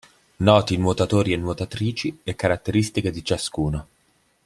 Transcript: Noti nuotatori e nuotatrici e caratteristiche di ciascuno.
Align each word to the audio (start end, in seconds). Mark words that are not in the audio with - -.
Noti 0.37 0.77
nuotatori 0.77 1.31
e 1.31 1.35
nuotatrici 1.37 2.21
e 2.23 2.33
caratteristiche 2.33 3.11
di 3.11 3.23
ciascuno. 3.23 3.87